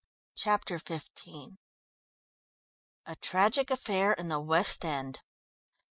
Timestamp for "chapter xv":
0.35-1.57